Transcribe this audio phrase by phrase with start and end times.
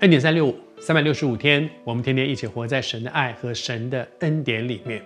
[0.00, 5.02] 恩典三六五，三百六十五天，我们天天一起活在神的爱和神的恩典里面。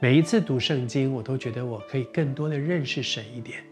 [0.00, 3.62] 每一次读圣经，我都觉得我可以更多的认识神一点，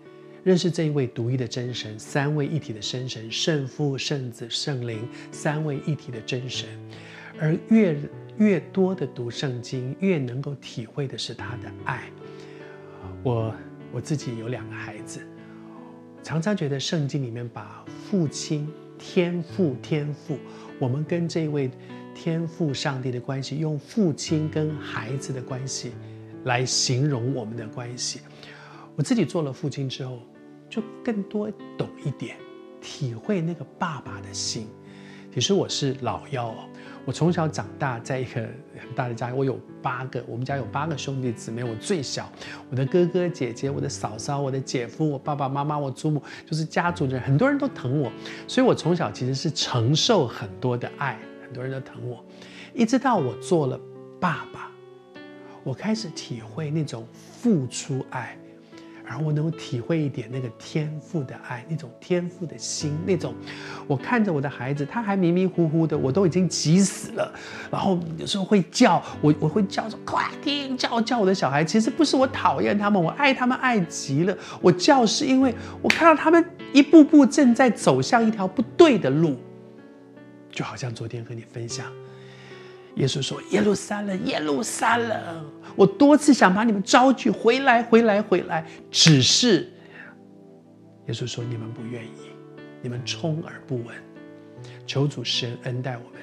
[0.43, 6.69] 认识这一位独一的真神，三位一体的真神，圣父、圣子、圣灵，三位一体的真神。
[7.41, 7.97] 而越
[8.37, 12.03] 越多的读圣经，越能够体会的是他的爱。
[13.23, 13.55] 我
[13.93, 15.27] 我自己有两个孩子，
[16.23, 18.71] 常常觉得圣经里面把父亲。
[19.07, 20.39] 天赋，天赋，
[20.81, 21.71] 我们跟这位
[22.15, 25.93] 天赋上帝的关系，用父亲跟孩子的关系
[26.45, 28.21] 来形容我们的关系。
[28.97, 30.21] 我自己做了父亲之后，
[30.71, 32.37] 就更多懂一点，
[32.81, 34.67] 体会那个爸爸的心。
[35.35, 36.55] 其实我是老幺哦。
[37.05, 38.41] 我从小长大在一个
[38.79, 42.31] 很大的家，我有八个，我们家有八个兄弟姊妹，我最小。
[42.71, 48.13] 我的哥哥姐姐、我的嫂嫂、我的姐夫、我爸爸妈妈、我祖母，就是家族的人，很多人都疼我，
[48.47, 52.25] 所以我从小其实是承受很多的爱，很多人都疼我。
[52.73, 53.79] 一直到我做了
[54.21, 54.71] 爸爸，
[55.65, 58.39] 我开始体会那种付出爱。
[59.07, 63.35] 然后我能够体会一点那个天赋的爱，那种天赋的心，那种
[63.87, 67.33] 我看着我的孩子，他还迷迷糊糊的，我都已经急死了。
[67.71, 71.63] 然后有时候会叫我，我会叫说快听，叫叫我的小孩。
[71.63, 74.35] 其实不是我讨厌他们，我爱他们爱极了。
[74.63, 79.37] 我叫是因为我看到他们一步步正在走向一条不对的路，
[80.51, 81.87] 就好像昨天和你分享。
[82.97, 89.69] 耶稣说：“耶路撒冷，耶路撒冷，我多次想把你们招聚回来，回来，回来，只是
[91.09, 92.31] 耶稣说你们不愿意，
[92.81, 93.97] 你们充耳不闻。
[94.87, 96.21] 求主神恩待我们。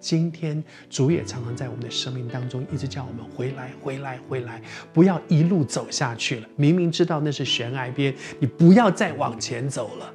[0.00, 4.62] 今天主也常常在我们的生命当中一直叫我们回来，回来，回来，
[4.92, 6.48] 不要一路走下去了。
[6.56, 10.12] 明明知道那是悬崖边，你不要再往前走了。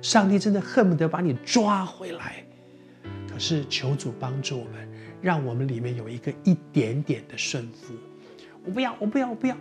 [0.00, 2.44] 上帝真的恨不得把你抓回来，
[3.30, 4.88] 可是求主帮助我们。”
[5.20, 7.94] 让我们里面有一个一点点的顺服，
[8.64, 9.56] 我不要，我不要，我不要。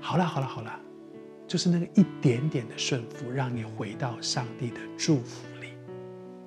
[0.00, 0.80] 好了，好了，好了，
[1.46, 5.68] 就是那个一点点的顺服，让你回到上帝的祝福里。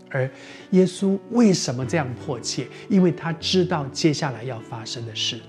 [0.09, 0.29] 而
[0.71, 2.67] 耶稣为什么这样迫切？
[2.87, 5.39] 因为他知道接下来要发生的事。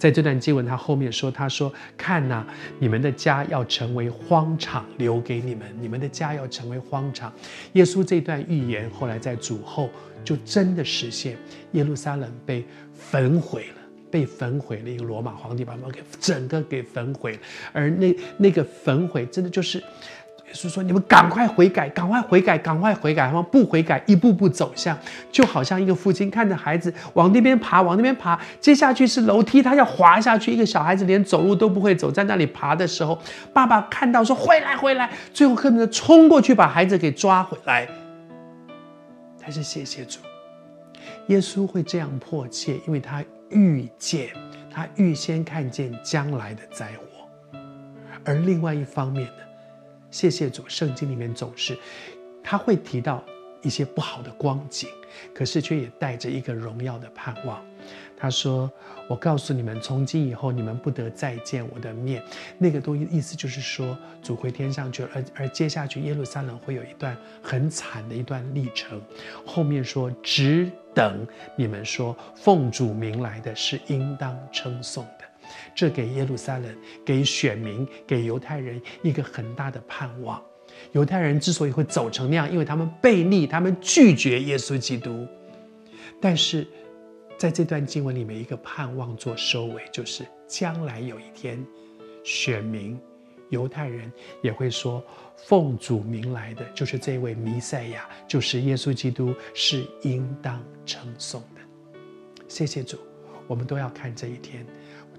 [0.00, 2.42] 在这段经文，他后面说：“他说，看呐，
[2.78, 7.30] 你们的家要成为荒场，留给你们；你们的家要成为荒场。”
[7.74, 9.90] 耶稣这段预言后来在主后
[10.24, 11.36] 就真的实现，
[11.72, 14.88] 耶路撒冷被焚毁了，被焚毁了。
[14.88, 17.38] 一个罗马皇帝把他们给整个给焚毁了，
[17.74, 19.82] 而那那个焚毁真的就是。
[20.52, 23.26] 是说，你们赶快悔改，赶快悔改，赶快悔改。
[23.26, 24.98] 他们不悔改，一步步走向，
[25.30, 30.52] 就好像一个父亲看着孩子往那边爬，往那边爬，接下去是楼梯，他要滑下去。
[30.52, 33.18] 一个小孩子连走路都不会走，在那里爬的时候，
[33.52, 37.88] 爸爸看到说：“回来，回来！”最后恨不得冲过去把孩子给抓回来。
[39.40, 40.18] 但是谢谢主，
[41.28, 44.28] 耶稣会这样迫切，因为他预见，
[44.70, 47.58] 他预先看见将来的灾祸。
[48.24, 49.49] 而另外一方面呢？
[50.10, 51.78] 谢谢主，圣经里面总是，
[52.42, 53.24] 他会提到
[53.62, 54.88] 一些不好的光景，
[55.34, 57.62] 可是却也带着一个荣耀的盼望。
[58.16, 58.70] 他说
[59.08, 62.22] ：“我告诉你们，从今以后你们不得再见我的面。”
[62.58, 69.00] 那个东西意思就是说，主回天上去了，而而接下去耶路撒冷会有一段很惨的一段历程。
[69.46, 75.06] 后面说：“只等你们说奉主名来的是应当称颂。”
[75.74, 80.42] 这给耶路撒冷、给选民、给犹太人一个很大的盼望。
[80.92, 85.26] 犹太人之所以会走成那样，因为他们悖逆，他们拒绝耶稣基督。
[86.20, 86.66] 但是，
[87.36, 91.62] 在这段经文里面，一个盼望做收尾，就是将来有一天，
[92.24, 92.98] 选民、
[93.48, 94.10] 犹太人
[94.42, 95.02] 也会说
[95.36, 101.60] ：“奉主名来的，就是这位弥赛亚，就是耶稣基督，是应当称颂的。”
[102.48, 102.98] 谢谢主，
[103.46, 104.64] 我们都要看这一天。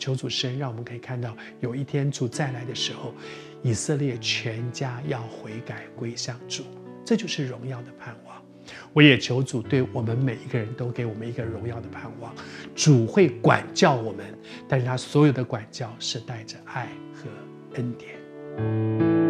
[0.01, 3.13] 求主神，让我们可以看到，有一天主再来的时候，
[3.61, 6.63] 以色列全家要悔改归向主，
[7.05, 8.35] 这就是荣耀的盼望。
[8.93, 12.33] 我也求主对我们每一个人都给我们一个荣耀的盼望。
[12.75, 14.25] 主会管教我们，
[14.67, 17.29] 但是他所有的管教是带着爱和
[17.75, 19.20] 恩典。